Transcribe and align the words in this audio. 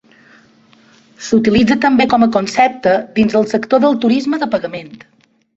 S'utilitza 1.27 1.77
també 1.83 2.09
com 2.15 2.25
a 2.27 2.29
concepte 2.37 2.97
dins 3.21 3.39
del 3.39 3.47
sector 3.55 3.85
del 3.85 4.03
turisme 4.07 4.45
de 4.47 4.53
pagament. 4.57 4.95